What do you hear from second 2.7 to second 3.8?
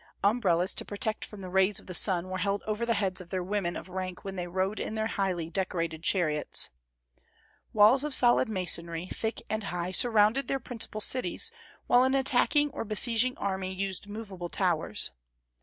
the heads of their women